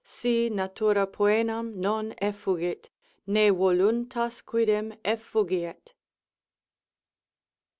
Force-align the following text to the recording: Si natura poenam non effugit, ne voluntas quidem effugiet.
Si 0.03 0.49
natura 0.49 1.05
poenam 1.05 1.75
non 1.79 2.11
effugit, 2.19 2.89
ne 3.27 3.51
voluntas 3.51 4.41
quidem 4.43 4.93
effugiet. 5.05 5.93